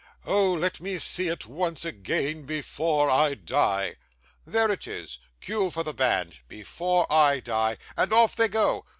[0.25, 0.51] Oh!
[0.53, 3.97] let me see it once again before I die!"
[4.47, 8.83] There it is cue for the band, BEFORE I DIE, and off they go.